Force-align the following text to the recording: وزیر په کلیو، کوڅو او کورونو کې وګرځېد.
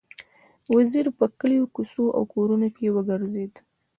وزیر 0.75 1.05
په 1.17 1.25
کلیو، 1.39 1.71
کوڅو 1.75 2.05
او 2.17 2.23
کورونو 2.33 2.67
کې 2.75 2.93
وګرځېد. 2.95 3.53